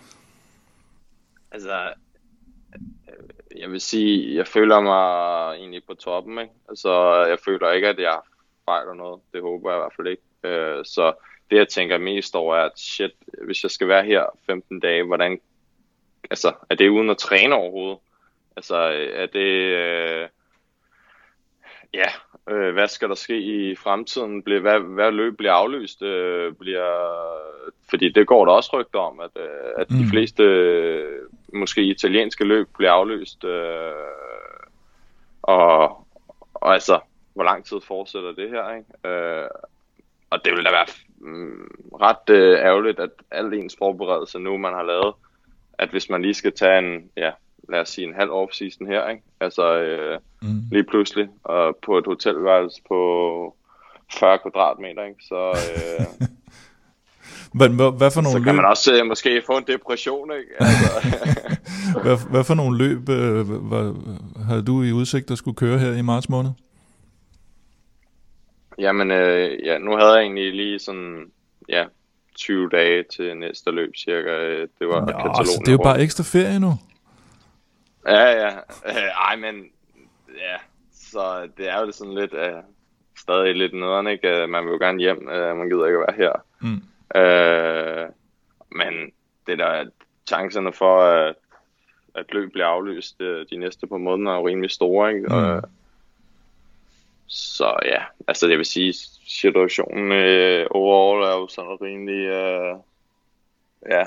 Altså, 1.52 1.76
øh, 2.76 3.62
jeg 3.62 3.72
vil 3.72 3.82
sige, 3.82 4.36
jeg 4.36 4.48
føler 4.48 4.82
mig 4.82 5.06
egentlig 5.58 5.82
på 5.88 5.94
toppen, 5.94 6.40
ikke? 6.40 6.54
Altså, 6.70 7.16
jeg 7.26 7.38
føler 7.46 7.72
ikke, 7.72 7.88
at 7.88 8.00
jeg 8.00 8.18
fejler 8.66 8.94
noget. 8.94 9.22
Det 9.34 9.42
håber 9.42 9.70
jeg 9.70 9.78
i 9.78 9.82
hvert 9.82 9.94
fald 9.96 10.08
ikke. 10.08 10.24
Øh, 10.44 10.86
så 10.86 11.14
det, 11.52 11.58
jeg 11.58 11.68
tænker 11.68 11.98
mest 11.98 12.36
over, 12.36 12.56
er, 12.56 12.66
at 12.66 12.80
shit, 12.80 13.12
hvis 13.46 13.64
jeg 13.64 13.72
skal 13.72 13.88
være 13.88 14.06
her 14.06 14.26
15 14.46 14.80
dage, 14.80 15.04
hvordan, 15.04 15.40
altså, 16.30 16.54
er 16.70 16.76
det 16.76 16.90
uden 16.90 17.10
at 17.10 17.18
træne 17.18 17.56
overhovedet? 17.56 17.98
Altså, 18.56 18.76
er 19.14 19.26
det, 19.26 19.50
øh, 19.50 20.28
ja, 21.94 22.10
øh, 22.54 22.74
hvad 22.74 22.88
skal 22.88 23.10
der 23.10 23.16
ske 23.16 23.40
i 23.40 23.76
fremtiden? 23.76 24.44
Bliver, 24.44 24.60
hvad, 24.60 24.80
hvad 24.80 25.12
løb 25.12 25.38
bliver 25.38 25.54
aflyst? 25.54 26.02
Øh, 26.02 26.54
bliver, 26.54 27.14
fordi 27.90 28.10
det 28.10 28.28
går 28.28 28.46
der 28.46 28.52
også 28.52 28.70
rygter 28.74 29.00
om, 29.00 29.20
at, 29.20 29.32
øh, 29.36 29.74
at 29.78 29.92
mm. 29.92 29.98
de 29.98 30.10
fleste 30.10 30.44
øh, 30.44 31.22
måske 31.54 31.84
italienske 31.84 32.44
løb 32.44 32.68
bliver 32.78 32.92
aflyst. 32.92 33.44
Øh, 33.44 33.94
og, 35.42 35.84
og 36.54 36.74
altså, 36.74 37.00
hvor 37.34 37.44
lang 37.44 37.66
tid 37.66 37.78
fortsætter 37.82 38.32
det 38.32 38.50
her? 38.50 38.76
Ikke? 38.76 39.08
Øh, 39.08 39.50
og 40.34 40.40
det 40.46 40.52
vil 40.56 40.66
da 40.66 40.72
være 40.72 40.86
mm, 41.18 41.68
ret 42.02 42.30
øh, 42.30 42.60
ærgerligt, 42.60 43.00
at 43.00 43.10
al 43.32 43.54
ens 43.54 43.76
forberedelse 43.78 44.40
nu, 44.40 44.58
man 44.58 44.74
har 44.74 44.84
lavet, 44.84 45.14
at 45.74 45.90
hvis 45.90 46.10
man 46.10 46.22
lige 46.22 46.34
skal 46.34 46.54
tage 46.54 46.80
en, 46.80 47.10
ja, 47.18 47.32
lad 47.70 47.80
os 47.80 47.90
sige 47.90 48.08
en 48.08 48.14
halv 48.14 48.32
off-season 48.32 48.86
her, 48.88 49.10
ikke? 49.10 49.24
altså 49.40 49.80
øh, 49.80 50.20
mm. 50.42 50.62
lige 50.72 50.84
pludselig, 50.84 51.28
og 51.44 51.78
på 51.86 51.98
et 51.98 52.06
hotelværelse 52.06 52.82
på 52.88 52.98
40 54.20 54.40
kvadratmeter, 54.40 55.04
ikke? 55.04 55.24
så... 55.24 55.50
Øh, 55.50 56.28
Men 57.60 57.76
hvad, 57.76 57.98
hvad 57.98 58.12
for 58.12 58.22
nogle 58.22 58.32
så 58.32 58.38
løb... 58.38 58.46
kan 58.46 58.56
man 58.56 58.66
også 58.66 59.00
øh, 59.00 59.08
måske 59.08 59.42
få 59.46 59.58
en 59.58 59.64
depression, 59.68 60.32
ikke? 60.32 60.52
Altså. 60.60 62.02
hvad, 62.04 62.30
hvad 62.32 62.44
for 62.44 62.54
nogle 62.54 62.78
løb 62.78 63.10
øh, 63.10 63.50
hvad, 63.50 63.94
havde 64.48 64.66
du 64.66 64.84
i 64.84 64.92
udsigt 64.92 65.32
at 65.32 65.38
skulle 65.38 65.56
køre 65.56 65.80
her 65.80 65.94
i 65.94 66.02
marts 66.02 66.30
måned? 66.30 66.52
Jamen, 68.78 69.12
øh, 69.12 69.66
ja, 69.66 69.78
nu 69.78 69.96
havde 69.96 70.12
jeg 70.12 70.22
egentlig 70.22 70.54
lige 70.54 70.80
sådan, 70.80 71.32
ja, 71.70 71.86
20 72.36 72.70
dage 72.70 73.04
til 73.04 73.38
næste 73.38 73.72
løb 73.72 73.96
cirka. 73.96 74.60
Det 74.80 74.88
var 74.88 75.00
Nå, 75.00 75.06
Katalonien. 75.06 75.60
det 75.60 75.68
er 75.68 75.72
jo 75.72 75.84
bare 75.84 76.02
ekstra 76.02 76.24
ferie 76.24 76.60
nu. 76.60 76.72
Ja, 78.08 78.26
ja. 78.32 78.50
Øh, 78.86 79.30
ej, 79.30 79.36
men 79.36 79.56
ja, 80.28 80.58
så 80.94 81.50
det 81.58 81.70
er 81.70 81.80
jo 81.80 81.92
sådan 81.92 82.16
lidt, 82.16 82.34
uh, 82.34 82.64
stadig 83.18 83.56
lidt 83.56 83.74
nederen, 83.74 84.08
ikke? 84.08 84.48
Man 84.48 84.66
vil 84.66 84.72
jo 84.72 84.78
gerne 84.78 85.00
hjem, 85.00 85.28
uh, 85.28 85.58
man 85.58 85.70
gider 85.70 85.86
ikke 85.86 86.00
at 86.00 86.06
være 86.08 86.16
her. 86.18 86.34
Mm. 86.62 86.82
Uh, 87.16 88.14
men 88.78 89.12
det 89.48 89.60
der 89.60 89.86
chancerne 90.28 90.74
for, 90.74 91.02
at, 91.02 91.36
at 92.16 92.26
løb 92.34 92.52
bliver 92.52 92.68
aflyst 92.68 93.22
uh, 93.22 93.28
de 93.50 93.58
næste 93.58 93.88
par 93.88 93.98
måneder 93.98 94.32
er 94.32 94.36
jo 94.36 94.48
rimelig 94.48 94.72
store, 94.72 95.14
ikke? 95.14 95.28
Mm. 95.28 95.36
Uh, 95.36 95.62
så 97.28 97.76
ja, 97.86 98.02
altså 98.28 98.48
det 98.48 98.58
vil 98.58 98.66
sige, 98.66 98.94
situationen 99.28 100.12
uh, 100.12 100.66
overall 100.72 101.24
er 101.24 101.40
jo 101.40 101.48
sådan 101.48 101.82
rimelig, 101.82 102.30
uh, 102.30 102.80
ja, 103.90 104.04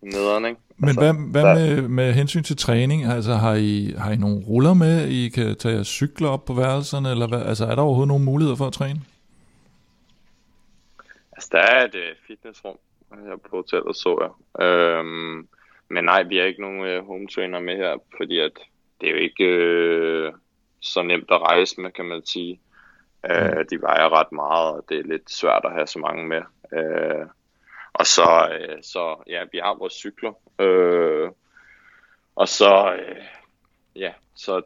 nederen, 0.00 0.44
ikke? 0.44 0.60
Men 0.76 0.88
altså, 0.88 1.00
hvad, 1.00 1.30
hvad 1.30 1.42
der... 1.42 1.54
med, 1.54 1.88
med 1.88 2.12
hensyn 2.12 2.42
til 2.42 2.56
træning? 2.56 3.04
Altså 3.04 3.34
har 3.34 3.54
I, 3.54 3.94
har 3.98 4.12
I 4.12 4.16
nogle 4.16 4.44
ruller 4.48 4.74
med? 4.74 5.08
I 5.08 5.28
kan 5.28 5.56
tage 5.56 5.74
jeres 5.74 5.88
cykler 5.88 6.28
op 6.28 6.44
på 6.44 6.54
værelserne? 6.54 7.10
Eller 7.10 7.28
hvad? 7.28 7.42
Altså 7.42 7.64
er 7.64 7.74
der 7.74 7.82
overhovedet 7.82 8.08
nogle 8.08 8.24
muligheder 8.24 8.56
for 8.56 8.66
at 8.66 8.72
træne? 8.72 9.00
Altså 11.32 11.48
der 11.52 11.58
er 11.58 11.84
et 11.84 11.94
uh, 11.94 12.16
fitnessrum 12.26 12.78
her 13.10 13.36
på 13.36 13.56
hotellet, 13.56 13.96
så 13.96 14.10
jeg. 14.22 14.64
Øhm, 14.66 15.48
men 15.90 16.04
nej, 16.04 16.22
vi 16.22 16.36
har 16.36 16.44
ikke 16.44 16.60
nogen 16.60 16.98
uh, 16.98 17.06
home 17.06 17.28
trainer 17.28 17.60
med 17.60 17.76
her, 17.76 17.96
fordi 18.16 18.38
at 18.38 18.52
det 19.00 19.08
er 19.08 19.12
jo 19.12 19.18
ikke 19.18 19.46
uh, 20.28 20.34
så 20.80 21.02
nemt 21.02 21.30
at 21.30 21.40
rejse 21.40 21.80
med, 21.80 21.90
kan 21.90 22.04
man 22.04 22.26
sige. 22.26 22.60
Uh, 23.30 23.60
de 23.70 23.80
vejer 23.80 24.12
ret 24.18 24.32
meget, 24.32 24.74
og 24.74 24.84
det 24.88 24.98
er 24.98 25.02
lidt 25.02 25.30
svært 25.30 25.62
at 25.64 25.72
have 25.72 25.86
så 25.86 25.98
mange 25.98 26.26
med. 26.26 26.42
Uh, 26.72 27.26
og 27.92 28.06
så, 28.06 28.48
øh, 28.52 28.78
så 28.82 29.22
ja, 29.26 29.44
vi 29.52 29.58
har 29.62 29.78
vores 29.78 29.92
cykler. 29.92 30.32
Øh, 30.60 31.28
og 32.36 32.48
så, 32.48 32.92
øh, 32.94 33.16
ja, 33.96 34.10
så, 34.34 34.62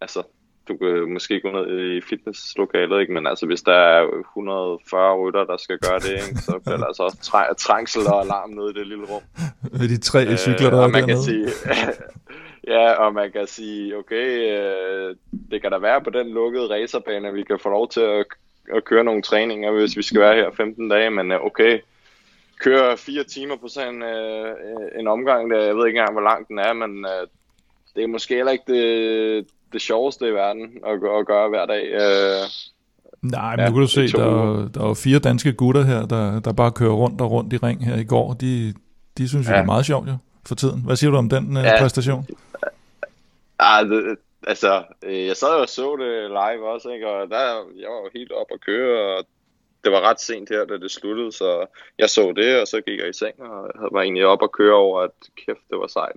altså, 0.00 0.22
du 0.68 0.76
kan 0.76 1.12
måske 1.12 1.40
gå 1.40 1.50
ned 1.50 1.96
i 1.96 2.00
fitnesslokalet, 2.00 3.00
ikke? 3.00 3.12
men 3.12 3.26
altså, 3.26 3.46
hvis 3.46 3.62
der 3.62 3.72
er 3.72 4.06
140 4.20 5.18
rytter, 5.18 5.44
der 5.44 5.56
skal 5.56 5.78
gøre 5.78 5.98
det, 5.98 6.12
ikke? 6.12 6.38
så 6.38 6.58
bliver 6.64 6.76
der 6.76 6.84
altså 6.84 7.02
også 7.02 7.18
træ- 7.22 7.54
trængsel 7.54 8.06
og 8.06 8.20
alarm 8.20 8.50
nede 8.50 8.70
i 8.70 8.72
det 8.72 8.86
lille 8.86 9.04
rum. 9.04 9.22
Med 9.72 9.88
de 9.88 9.98
tre 10.00 10.26
øh, 10.26 10.36
cykler, 10.36 10.70
der 10.70 10.82
er 10.82 10.88
man 10.88 10.92
dernede. 10.92 11.06
kan 11.06 11.22
sige, 11.22 11.46
Ja, 12.66 12.92
og 12.92 13.14
man 13.14 13.32
kan 13.32 13.46
sige, 13.46 13.96
okay, 13.96 14.58
øh, 14.58 15.16
det 15.50 15.62
kan 15.62 15.70
da 15.70 15.78
være 15.78 16.00
på 16.00 16.10
den 16.10 16.28
lukkede 16.28 16.74
racerbane, 16.74 17.28
at 17.28 17.34
vi 17.34 17.42
kan 17.42 17.58
få 17.58 17.68
lov 17.68 17.88
til 17.88 18.00
at, 18.00 18.26
at 18.74 18.84
køre 18.84 19.04
nogle 19.04 19.22
træninger, 19.22 19.72
hvis 19.72 19.96
vi 19.96 20.02
skal 20.02 20.20
være 20.20 20.34
her 20.34 20.50
15 20.56 20.88
dage, 20.88 21.10
men 21.10 21.32
øh, 21.32 21.40
okay, 21.40 21.80
køre 22.60 22.96
fire 22.96 23.24
timer 23.24 23.56
på 23.56 23.68
sådan 23.68 24.02
øh, 24.02 24.54
en 25.00 25.08
omgang, 25.08 25.50
der, 25.50 25.62
jeg 25.62 25.76
ved 25.76 25.86
ikke 25.86 25.98
engang, 25.98 26.12
hvor 26.12 26.28
lang 26.30 26.48
den 26.48 26.58
er, 26.58 26.72
men 26.72 27.04
øh, 27.04 27.26
det 27.96 28.02
er 28.02 28.08
måske 28.08 28.34
heller 28.34 28.52
ikke 28.52 28.72
det, 28.74 29.46
det 29.72 29.80
sjoveste 29.80 30.28
i 30.28 30.34
verden 30.34 30.78
at, 30.86 30.92
at 31.18 31.26
gøre 31.26 31.48
hver 31.48 31.66
dag. 31.66 31.84
Øh, 31.92 32.44
Nej, 33.22 33.56
men 33.56 33.60
ja, 33.60 33.66
du 33.66 33.72
kan 33.72 33.80
du 33.80 33.86
se, 33.86 34.08
der, 34.08 34.68
der 34.74 34.80
er 34.80 34.88
jo 34.88 34.94
fire 34.94 35.18
danske 35.18 35.52
gutter 35.52 35.82
her, 35.82 36.06
der, 36.06 36.40
der 36.40 36.52
bare 36.52 36.72
kører 36.72 36.92
rundt 36.92 37.20
og 37.20 37.30
rundt 37.30 37.52
i 37.52 37.56
ring 37.56 37.86
her 37.86 37.96
i 37.96 38.04
går. 38.04 38.32
De, 38.32 38.74
de 39.18 39.28
synes 39.28 39.46
jo, 39.46 39.52
ja. 39.52 39.56
det 39.56 39.62
er 39.62 39.66
meget 39.66 39.86
sjovt 39.86 40.08
jo, 40.08 40.16
for 40.46 40.54
tiden. 40.54 40.82
Hvad 40.84 40.96
siger 40.96 41.10
du 41.10 41.16
om 41.16 41.28
den 41.28 41.56
ja. 41.56 41.80
præstation? 41.80 42.26
Ah, 43.64 43.88
det, 43.88 44.18
altså, 44.46 44.84
øh, 45.04 45.26
jeg 45.26 45.36
sad 45.36 45.60
og 45.60 45.68
så 45.68 45.96
det 45.96 46.30
live 46.30 46.68
også, 46.68 46.90
ikke? 46.90 47.08
og 47.08 47.30
der, 47.30 47.64
jeg 47.76 47.90
var 47.90 48.00
jo 48.04 48.10
helt 48.14 48.32
op 48.32 48.46
at 48.50 48.60
køre, 48.60 49.16
og 49.16 49.24
det 49.84 49.92
var 49.92 50.00
ret 50.00 50.20
sent 50.20 50.48
her, 50.48 50.64
da 50.64 50.78
det 50.78 50.90
sluttede, 50.90 51.32
så 51.32 51.66
jeg 51.98 52.10
så 52.10 52.32
det, 52.36 52.60
og 52.60 52.68
så 52.68 52.80
gik 52.80 52.98
jeg 52.98 53.08
i 53.08 53.12
seng, 53.12 53.42
og 53.42 53.70
var 53.92 54.02
egentlig 54.02 54.26
op 54.26 54.42
og 54.42 54.52
køre 54.52 54.74
over, 54.74 55.00
at 55.00 55.10
kæft, 55.36 55.70
det 55.70 55.78
var 55.78 55.86
sejt. 55.86 56.16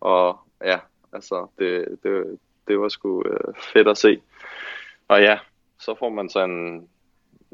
Og 0.00 0.38
ja, 0.64 0.78
altså, 1.12 1.46
det, 1.58 1.98
det, 2.02 2.38
det 2.68 2.80
var 2.80 2.88
sgu 2.88 3.22
øh, 3.22 3.54
fedt 3.72 3.88
at 3.88 3.98
se. 3.98 4.20
Og 5.08 5.22
ja, 5.22 5.38
så 5.80 5.94
får 5.94 6.08
man 6.08 6.28
sådan 6.28 6.88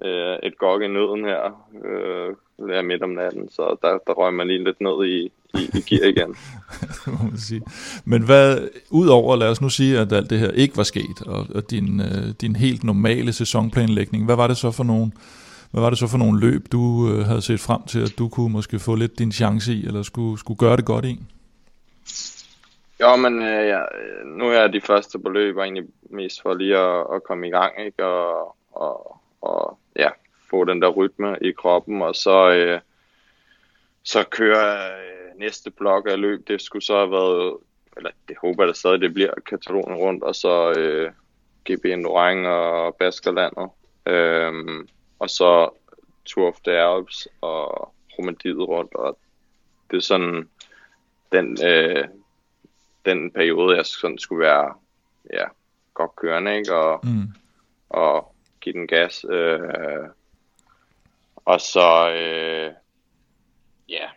øh, 0.04 0.38
et 0.42 0.58
gok 0.58 0.82
i 0.82 0.88
nøden 0.88 1.24
her, 1.24 1.68
øh, 1.84 2.84
midt 2.84 3.02
om 3.02 3.10
natten, 3.10 3.50
så 3.50 3.76
der, 3.82 3.98
der 4.06 4.12
røg 4.12 4.34
man 4.34 4.48
lige 4.48 4.64
lidt 4.64 4.80
ned 4.80 5.06
i, 5.06 5.32
i, 5.54 5.78
i 5.78 5.80
gear 5.80 6.08
igen. 6.08 6.36
må 7.18 7.24
man 7.30 7.38
sige. 7.38 7.62
Men 8.04 8.22
hvad, 8.22 8.68
udover, 8.90 9.36
lad 9.36 9.48
os 9.48 9.60
nu 9.60 9.68
sige, 9.68 9.98
at 9.98 10.12
alt 10.12 10.30
det 10.30 10.38
her 10.38 10.50
ikke 10.50 10.76
var 10.76 10.82
sket, 10.82 11.22
og, 11.26 11.46
og 11.54 11.70
din, 11.70 12.00
øh, 12.00 12.34
din 12.40 12.56
helt 12.56 12.84
normale 12.84 13.32
sæsonplanlægning, 13.32 14.24
hvad 14.24 14.36
var 14.36 14.46
det 14.46 14.56
så 14.56 14.70
for 14.70 14.84
nogle, 14.84 15.12
hvad 15.70 15.82
var 15.82 15.90
det 15.90 15.98
så 15.98 16.06
for 16.06 16.18
nogle 16.18 16.40
løb, 16.40 16.72
du 16.72 17.08
øh, 17.10 17.26
havde 17.26 17.42
set 17.42 17.60
frem 17.60 17.82
til, 17.82 18.00
at 18.00 18.14
du 18.18 18.28
kunne 18.28 18.52
måske 18.52 18.78
få 18.78 18.94
lidt 18.94 19.18
din 19.18 19.32
chance 19.32 19.72
i, 19.72 19.86
eller 19.86 20.02
skulle, 20.02 20.38
skulle 20.38 20.58
gøre 20.58 20.76
det 20.76 20.84
godt 20.84 21.04
i? 21.04 21.20
Jo, 23.00 23.16
men 23.16 23.42
øh, 23.42 23.66
ja, 23.66 23.80
nu 24.24 24.44
er 24.44 24.66
de 24.66 24.80
første 24.80 25.18
på 25.18 25.28
løb 25.28 25.58
egentlig 25.58 25.84
mest 26.10 26.42
for 26.42 26.54
lige 26.54 26.78
at, 26.78 27.06
at 27.14 27.24
komme 27.24 27.48
i 27.48 27.50
gang, 27.50 27.72
ikke? 27.86 28.04
Og, 28.04 28.56
og, 28.72 29.20
og 29.42 29.78
ja, 29.96 30.08
få 30.50 30.64
den 30.64 30.82
der 30.82 30.88
rytme 30.88 31.36
i 31.40 31.52
kroppen, 31.52 32.02
og 32.02 32.14
så, 32.14 32.50
øh, 32.50 32.80
så 34.02 34.24
kører 34.30 34.96
øh, 34.96 35.23
næste 35.38 35.70
blok 35.70 36.06
af 36.10 36.20
løb, 36.20 36.48
det 36.48 36.62
skulle 36.62 36.84
så 36.84 36.96
have 36.96 37.10
været, 37.10 37.56
eller 37.96 38.10
det 38.28 38.36
håber 38.40 38.62
jeg 38.62 38.68
da 38.68 38.72
stadig, 38.72 39.00
det 39.00 39.14
bliver 39.14 39.34
Katalonien 39.46 39.94
rundt, 39.94 40.22
og 40.22 40.34
så 40.34 40.72
øh, 40.78 41.12
GBN 41.64 42.02
Lorang 42.02 42.46
og 42.48 42.96
Baskerlandet, 42.96 43.70
øh, 44.06 44.52
og 45.18 45.30
så 45.30 45.70
Tour 46.24 46.48
of 46.48 46.60
the 46.64 46.72
Alps 46.72 47.28
og 47.40 47.94
Romandiet 48.18 48.68
rundt, 48.68 48.94
og 48.94 49.18
det 49.90 49.96
er 49.96 50.00
sådan 50.00 50.48
den, 51.32 51.58
øh, 51.66 52.04
den 53.04 53.30
periode, 53.30 53.76
jeg 53.76 53.86
sådan 53.86 54.18
skulle 54.18 54.46
være 54.46 54.74
ja, 55.32 55.44
godt 55.94 56.16
kørende, 56.16 56.56
ikke? 56.56 56.74
Og, 56.74 57.00
mm. 57.06 57.28
og 57.88 58.34
give 58.60 58.72
den 58.72 58.86
gas. 58.86 59.24
Øh, 59.30 60.08
og 61.36 61.60
så, 61.60 62.10
øh, 62.10 62.72
ja, 63.88 64.08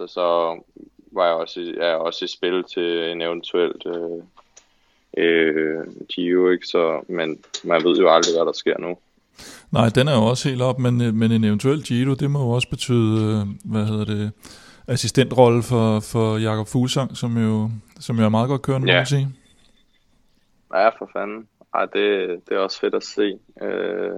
altså 0.00 0.14
så 0.14 0.58
var 1.12 1.26
jeg 1.26 1.34
også, 1.34 1.60
jeg 1.60 1.90
er 1.90 1.94
også 1.94 2.24
i 2.24 2.28
spil 2.28 2.64
til 2.64 3.10
en 3.10 3.22
eventuelt 3.22 3.86
øh, 3.86 4.22
øh, 5.18 5.86
Gio, 6.08 6.50
ikke? 6.50 6.66
Så, 6.66 7.04
men 7.08 7.38
man 7.64 7.84
ved 7.84 7.96
jo 7.96 8.10
aldrig, 8.14 8.34
hvad 8.36 8.46
der 8.46 8.52
sker 8.52 8.78
nu. 8.78 8.98
Nej, 9.70 9.88
den 9.88 10.08
er 10.08 10.14
jo 10.14 10.24
også 10.24 10.48
helt 10.48 10.62
op, 10.62 10.78
men, 10.78 11.18
men 11.18 11.32
en 11.32 11.44
eventuel 11.44 11.84
Giro, 11.84 12.14
det 12.14 12.30
må 12.30 12.38
jo 12.38 12.50
også 12.50 12.68
betyde, 12.70 13.16
øh, 13.30 13.72
hvad 13.72 13.84
hedder 13.84 14.04
det, 14.04 14.32
assistentrolle 14.88 15.62
for, 15.62 16.00
for 16.00 16.36
Jakob 16.38 16.68
Fuglsang, 16.68 17.16
som 17.16 17.36
jo, 17.38 17.70
som 18.00 18.18
jo 18.18 18.24
er 18.24 18.28
meget 18.28 18.48
godt 18.48 18.62
kørende, 18.62 18.88
ja. 18.88 18.94
må 18.94 18.98
man 18.98 19.06
sige. 19.06 19.28
Ja, 20.74 20.88
for 20.88 21.10
fanden. 21.12 21.48
Ej, 21.74 21.84
det, 21.84 22.28
det 22.48 22.54
er 22.56 22.58
også 22.58 22.80
fedt 22.80 22.94
at 22.94 23.04
se. 23.04 23.38
Øh, 23.62 24.16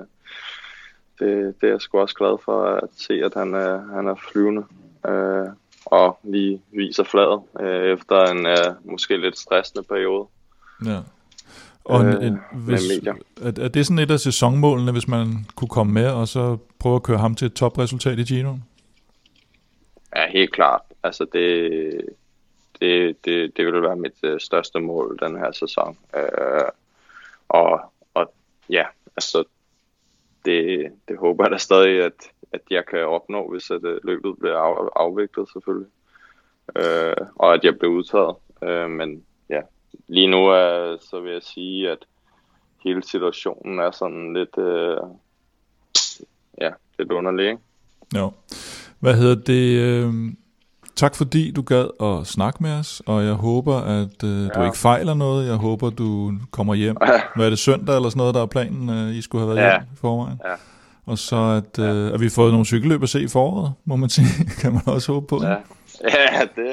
det, 1.18 1.54
det 1.60 1.66
er 1.66 1.72
jeg 1.72 1.80
sgu 1.80 1.98
også 1.98 2.14
glad 2.14 2.38
for 2.44 2.64
at 2.64 2.88
se, 2.96 3.14
at 3.24 3.34
han 3.34 3.54
er, 3.54 3.94
han 3.94 4.06
er 4.06 4.14
flyvende. 4.14 4.64
Øh, 5.08 5.46
og 5.90 6.18
lige 6.22 6.62
viser 6.72 7.04
fladet 7.04 7.40
øh, 7.60 7.92
efter 7.92 8.24
en 8.24 8.46
øh, 8.46 8.90
måske 8.92 9.16
lidt 9.16 9.38
stressende 9.38 9.82
periode. 9.82 10.26
Ja. 10.86 10.98
Og 11.84 12.00
en, 12.00 12.22
en, 12.22 12.34
øh, 12.34 12.64
hvis, 12.64 12.90
er, 13.42 13.52
er 13.64 13.68
det 13.68 13.86
sådan 13.86 13.98
et 13.98 14.10
af 14.10 14.20
sæsonmålene, 14.20 14.92
hvis 14.92 15.08
man 15.08 15.46
kunne 15.54 15.68
komme 15.68 15.92
med, 15.92 16.06
og 16.10 16.28
så 16.28 16.56
prøve 16.78 16.96
at 16.96 17.02
køre 17.02 17.18
ham 17.18 17.34
til 17.34 17.46
et 17.46 17.54
topresultat 17.54 18.18
i 18.18 18.22
Gino? 18.22 18.56
Ja, 20.16 20.30
helt 20.30 20.52
klart. 20.52 20.80
Altså 21.02 21.26
det, 21.32 21.70
det, 22.80 23.16
det, 23.24 23.56
det 23.56 23.66
vil 23.66 23.82
være 23.82 23.96
mit 23.96 24.18
øh, 24.22 24.40
største 24.40 24.80
mål 24.80 25.18
den 25.22 25.36
her 25.36 25.52
sæson. 25.52 25.98
Øh, 26.16 26.68
og, 27.48 27.80
og 28.14 28.32
ja, 28.70 28.84
altså 29.16 29.44
det, 30.44 30.92
det 31.08 31.18
håber 31.18 31.44
jeg 31.44 31.50
da 31.50 31.56
stadig, 31.56 32.04
at, 32.04 32.30
at 32.52 32.60
jeg 32.70 32.86
kan 32.86 33.06
opnå, 33.06 33.50
hvis 33.50 33.70
at 33.70 33.84
øh, 33.84 34.00
løbet 34.04 34.38
bliver 34.38 34.56
af, 34.56 34.88
afviklet 34.96 35.48
selvfølgelig. 35.52 35.90
Øh, 36.76 37.16
og 37.34 37.54
at 37.54 37.64
jeg 37.64 37.78
bliver 37.78 37.92
udtaget. 37.92 38.36
Øh, 38.62 38.90
men 38.90 39.24
ja, 39.50 39.60
lige 40.08 40.30
nu 40.30 40.46
er, 40.46 40.96
så 41.00 41.20
vil 41.20 41.32
jeg 41.32 41.42
sige, 41.42 41.90
at 41.90 41.98
hele 42.84 43.02
situationen 43.02 43.78
er 43.78 43.90
sådan 43.90 44.34
lidt, 44.34 44.58
øh, 44.58 44.96
ja, 46.60 46.70
lidt 46.98 47.12
underlig, 47.12 47.46
ikke? 47.46 47.62
Jo. 48.16 48.32
Hvad 49.00 49.14
hedder 49.14 49.34
det? 49.34 49.80
Øh, 49.80 50.14
tak 50.98 51.14
fordi 51.14 51.50
du 51.50 51.62
gad 51.62 51.86
at 52.00 52.26
snakke 52.26 52.62
med 52.62 52.72
os, 52.72 53.02
og 53.06 53.24
jeg 53.24 53.32
håber, 53.32 53.76
at 53.76 54.24
øh, 54.24 54.42
ja. 54.42 54.48
du 54.48 54.64
ikke 54.64 54.78
fejler 54.78 55.14
noget. 55.14 55.48
Jeg 55.48 55.56
håber, 55.56 55.90
du 55.90 56.32
kommer 56.50 56.74
hjem. 56.74 56.96
Hvad 57.36 57.46
er 57.46 57.50
det 57.50 57.58
søndag 57.58 57.96
eller 57.96 58.08
sådan 58.08 58.18
noget, 58.18 58.34
der 58.34 58.42
er 58.42 58.46
planen, 58.46 58.90
øh, 58.90 59.14
I 59.14 59.22
skulle 59.22 59.46
have 59.46 59.54
været 59.54 59.66
ja. 59.66 59.72
hjem 59.72 59.82
i 59.92 59.96
forvejen? 59.96 60.40
Ja. 60.44 60.54
Og 61.06 61.18
så 61.18 61.36
at, 61.36 61.78
øh, 61.78 62.08
ja. 62.08 62.14
at 62.14 62.20
vi 62.20 62.28
fået 62.28 62.52
nogle 62.52 62.66
cykelløb 62.66 63.02
at 63.02 63.08
se 63.08 63.22
i 63.22 63.28
foråret, 63.28 63.72
må 63.84 63.96
man 63.96 64.08
sige, 64.16 64.26
kan 64.60 64.72
man 64.72 64.82
også 64.86 65.12
håbe 65.12 65.26
på. 65.26 65.40
Ja, 65.42 65.56
ja 66.02 66.40
det, 66.56 66.72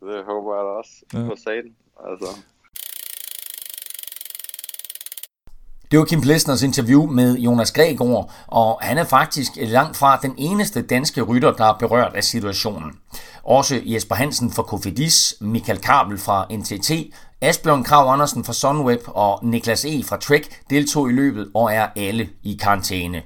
det 0.00 0.18
håber 0.26 0.54
jeg 0.56 0.64
da 0.64 0.70
også 0.80 0.92
ja. 1.14 1.18
på 1.18 1.36
sagen. 1.44 1.72
Altså. 2.10 2.40
Det 5.90 5.98
var 5.98 6.04
Kim 6.04 6.20
Plesners 6.20 6.62
interview 6.62 7.06
med 7.06 7.38
Jonas 7.38 7.72
Gregor, 7.72 8.32
og 8.46 8.78
han 8.82 8.98
er 8.98 9.04
faktisk 9.04 9.52
langt 9.56 9.96
fra 9.96 10.18
den 10.22 10.34
eneste 10.38 10.82
danske 10.82 11.22
rytter, 11.22 11.52
der 11.52 11.64
er 11.64 11.78
berørt 11.78 12.14
af 12.14 12.24
situationen. 12.24 12.92
Også 13.44 13.80
Jesper 13.84 14.14
Hansen 14.14 14.50
fra 14.50 14.62
Kofidis, 14.62 15.34
Michael 15.40 15.78
Kabel 15.78 16.18
fra 16.18 16.46
NTT, 16.52 16.90
Asbjørn 17.40 17.84
Krav 17.84 18.12
Andersen 18.12 18.44
fra 18.44 18.52
Sunweb 18.52 19.00
og 19.06 19.38
Niklas 19.42 19.84
E. 19.84 20.04
fra 20.04 20.16
Trek 20.16 20.60
deltog 20.70 21.10
i 21.10 21.12
løbet 21.12 21.50
og 21.54 21.74
er 21.74 21.86
alle 21.96 22.28
i 22.42 22.58
karantæne. 22.62 23.22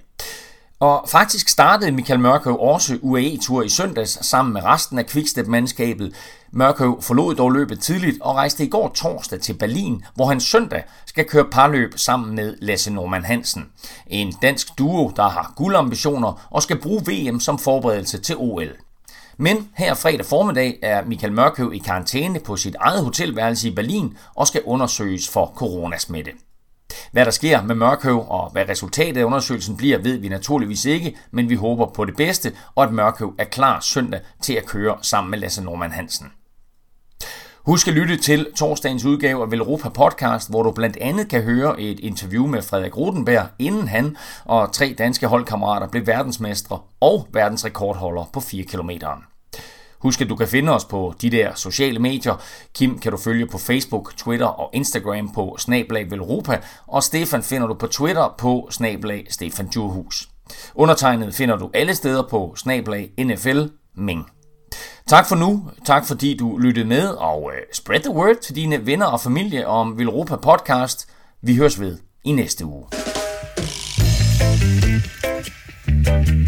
Og 0.85 1.09
faktisk 1.09 1.49
startede 1.49 1.93
Michael 1.93 2.21
Mørkøv 2.21 2.57
også 2.61 2.99
UAE-tur 3.03 3.63
i 3.63 3.69
søndags 3.69 4.27
sammen 4.27 4.53
med 4.53 4.65
resten 4.65 4.99
af 4.99 5.07
Quickstep-mandskabet. 5.07 6.15
Mørkøv 6.51 7.03
forlod 7.03 7.35
dog 7.35 7.51
løbet 7.51 7.81
tidligt 7.81 8.23
og 8.23 8.35
rejste 8.35 8.65
i 8.65 8.69
går 8.69 8.89
torsdag 8.89 9.41
til 9.41 9.55
Berlin, 9.55 10.05
hvor 10.15 10.27
han 10.27 10.41
søndag 10.41 10.85
skal 11.07 11.25
køre 11.25 11.45
parløb 11.45 11.93
sammen 11.97 12.37
med 12.37 12.57
Lasse 12.61 12.93
Norman 12.93 13.25
Hansen. 13.25 13.67
En 14.07 14.35
dansk 14.43 14.79
duo, 14.79 15.13
der 15.17 15.29
har 15.29 15.53
guldambitioner 15.57 16.49
og 16.51 16.63
skal 16.63 16.81
bruge 16.81 17.03
VM 17.07 17.41
som 17.41 17.59
forberedelse 17.59 18.19
til 18.19 18.37
OL. 18.39 18.71
Men 19.37 19.69
her 19.77 19.95
fredag 19.95 20.27
formiddag 20.27 20.79
er 20.83 21.05
Michael 21.05 21.33
Mørkøv 21.33 21.73
i 21.75 21.79
karantæne 21.79 22.41
på 22.41 22.57
sit 22.57 22.75
eget 22.75 23.05
hotelværelse 23.05 23.69
i 23.69 23.75
Berlin 23.75 24.17
og 24.35 24.47
skal 24.47 24.63
undersøges 24.65 25.29
for 25.29 25.53
coronasmitte. 25.57 26.31
Hvad 27.13 27.25
der 27.25 27.31
sker 27.31 27.63
med 27.63 27.75
Mørkøv 27.75 28.27
og 28.29 28.51
hvad 28.53 28.69
resultatet 28.69 29.21
af 29.21 29.25
undersøgelsen 29.25 29.77
bliver, 29.77 29.99
ved 29.99 30.19
vi 30.19 30.29
naturligvis 30.29 30.85
ikke, 30.85 31.17
men 31.31 31.49
vi 31.49 31.55
håber 31.55 31.87
på 31.87 32.05
det 32.05 32.17
bedste, 32.17 32.53
og 32.75 32.85
at 32.85 32.93
Mørkøv 32.93 33.35
er 33.39 33.45
klar 33.45 33.81
søndag 33.81 34.21
til 34.43 34.53
at 34.53 34.67
køre 34.67 34.97
sammen 35.03 35.31
med 35.31 35.39
Lasse 35.39 35.65
Norman 35.65 35.93
Hansen. 35.93 36.33
Husk 37.67 37.89
at 37.89 37.95
lytte 37.95 38.17
til 38.17 38.47
torsdagens 38.57 39.05
udgave 39.05 39.43
af 39.43 39.51
Velropa 39.51 39.89
Podcast, 39.89 40.51
hvor 40.51 40.63
du 40.63 40.71
blandt 40.71 40.97
andet 40.97 41.29
kan 41.29 41.43
høre 41.43 41.81
et 41.81 42.01
interview 42.01 42.47
med 42.47 42.63
Frederik 42.63 42.97
Rodenberg, 42.97 43.47
inden 43.59 43.89
han 43.89 44.17
og 44.45 44.73
tre 44.73 44.95
danske 44.99 45.27
holdkammerater 45.27 45.89
blev 45.89 46.07
verdensmestre 46.07 46.79
og 47.01 47.29
verdensrekordholder 47.33 48.25
på 48.33 48.41
4 48.41 48.65
km. 48.65 48.91
Husk, 50.05 50.21
at 50.21 50.29
du 50.29 50.37
kan 50.37 50.49
finde 50.49 50.73
os 50.73 50.85
på 50.85 51.15
de 51.23 51.31
der 51.31 51.55
sociale 51.55 51.99
medier. 51.99 52.43
Kim 52.75 52.99
kan 52.99 53.13
du 53.13 53.19
følge 53.19 53.47
på 53.47 53.59
Facebook, 53.59 54.13
Twitter 54.17 54.47
og 54.47 54.71
Instagram 54.73 55.33
på 55.35 55.57
Snablag 55.59 56.11
Velropa, 56.11 56.61
og 56.87 57.03
Stefan 57.03 57.43
finder 57.43 57.67
du 57.67 57.75
på 57.75 57.87
Twitter 57.87 58.35
på 58.39 58.69
Snablag 58.71 59.27
Stefan 59.31 59.67
Djurhus. 59.67 60.29
Undertegnet 60.75 61.35
finder 61.35 61.57
du 61.57 61.71
alle 61.75 61.95
steder 61.95 62.23
på 62.31 62.55
Snablag 62.57 63.11
NFL 63.19 63.61
Ming. 63.95 64.27
Tak 65.07 65.29
for 65.29 65.37
nu. 65.37 65.71
Tak 65.85 66.07
fordi 66.07 66.37
du 66.37 66.59
lyttede 66.59 66.87
med, 66.87 67.09
og 67.09 67.51
øh, 67.55 67.63
spread 67.73 68.01
the 68.01 68.15
word 68.15 68.37
til 68.43 68.57
dine 68.57 68.87
venner 68.87 69.07
og 69.07 69.21
familie 69.21 69.67
om 69.67 69.99
Velropa 69.99 70.37
Podcast. 70.37 71.09
Vi 71.43 71.57
høres 71.57 71.81
ved 71.81 71.99
i 72.25 72.33
næste 72.33 72.65
uge. 72.65 72.87
thank 76.05 76.29
you 76.29 76.44